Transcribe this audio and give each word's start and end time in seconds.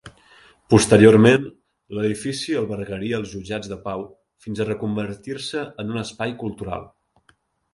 Posteriorment, 0.73 1.43
l'edifici 1.97 2.57
albergaria 2.61 3.19
els 3.23 3.33
jutjats 3.35 3.71
de 3.75 3.77
pau 3.85 4.07
fins 4.47 4.63
a 4.63 4.67
reconvertir-se 4.71 5.67
en 5.85 5.95
un 5.97 6.03
espai 6.07 6.35
cultural. 6.45 6.91